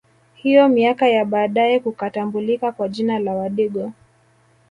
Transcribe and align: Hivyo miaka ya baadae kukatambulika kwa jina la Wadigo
Hivyo 0.35 0.69
miaka 0.69 1.07
ya 1.07 1.25
baadae 1.25 1.79
kukatambulika 1.79 2.71
kwa 2.71 2.87
jina 2.89 3.19
la 3.19 3.35
Wadigo 3.35 3.91